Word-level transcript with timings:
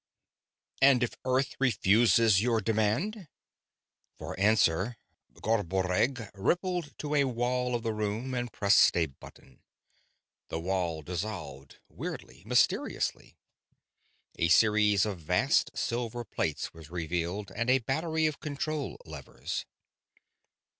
"And 0.81 1.03
if 1.03 1.13
Earth 1.25 1.53
refuses 1.59 2.41
your 2.41 2.59
demand?" 2.59 3.27
For 4.17 4.33
answer, 4.39 4.97
Garboreggg 5.43 6.31
rippled 6.33 6.97
to 6.97 7.13
a 7.13 7.25
wall 7.25 7.75
of 7.75 7.83
the 7.83 7.93
room 7.93 8.33
and 8.33 8.51
pressed 8.51 8.97
a 8.97 9.05
button. 9.05 9.61
The 10.47 10.59
wall 10.59 11.03
dissolved, 11.03 11.77
weirdly, 11.87 12.41
mysteriously. 12.47 13.37
A 14.37 14.47
series 14.47 15.05
of 15.05 15.19
vast 15.19 15.69
silver 15.77 16.25
plates 16.25 16.73
was 16.73 16.89
revealed, 16.89 17.51
and 17.51 17.69
a 17.69 17.77
battery 17.77 18.25
of 18.25 18.39
control 18.39 18.97
levers. 19.05 19.67